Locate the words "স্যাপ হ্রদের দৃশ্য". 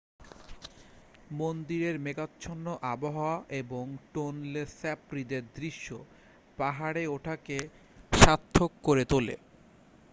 4.71-5.87